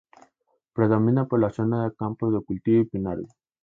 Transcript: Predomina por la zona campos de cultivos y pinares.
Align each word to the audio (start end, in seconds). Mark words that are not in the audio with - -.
Predomina 0.73 1.27
por 1.27 1.39
la 1.41 1.51
zona 1.51 1.91
campos 1.95 2.33
de 2.33 2.43
cultivos 2.43 2.87
y 2.87 2.89
pinares. 2.89 3.31